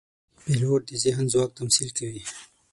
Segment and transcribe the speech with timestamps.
[0.43, 2.23] پیلوټ د ذهن ځواک تمثیل کوي.